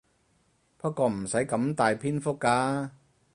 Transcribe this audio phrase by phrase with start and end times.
[0.79, 2.89] 不過唔使咁大篇幅㗎